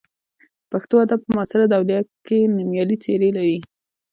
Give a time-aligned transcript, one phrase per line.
[0.71, 3.57] پښتو ادب په معاصره دوره کې نومیالۍ څېرې لري.